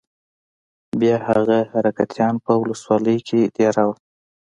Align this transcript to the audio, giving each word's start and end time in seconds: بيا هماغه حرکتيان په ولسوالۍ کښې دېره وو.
بيا 0.99 1.15
هماغه 1.25 1.59
حرکتيان 1.71 2.35
په 2.45 2.51
ولسوالۍ 2.61 3.17
کښې 3.27 3.41
دېره 3.55 3.83
وو. 3.87 3.93